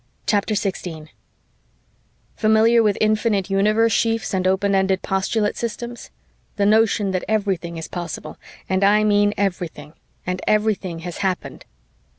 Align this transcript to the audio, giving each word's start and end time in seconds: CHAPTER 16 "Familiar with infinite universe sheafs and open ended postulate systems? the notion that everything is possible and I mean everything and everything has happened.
CHAPTER 0.25 0.55
16 0.55 1.09
"Familiar 2.35 2.81
with 2.81 2.97
infinite 2.99 3.51
universe 3.51 3.91
sheafs 3.93 4.33
and 4.33 4.47
open 4.47 4.73
ended 4.73 5.03
postulate 5.03 5.55
systems? 5.57 6.09
the 6.55 6.65
notion 6.65 7.11
that 7.11 7.23
everything 7.27 7.77
is 7.77 7.87
possible 7.87 8.39
and 8.67 8.83
I 8.83 9.03
mean 9.03 9.35
everything 9.37 9.93
and 10.25 10.41
everything 10.47 11.01
has 11.05 11.19
happened. 11.19 11.65